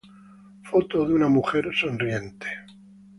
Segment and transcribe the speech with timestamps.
[0.63, 2.47] Foto de una mujer sonriente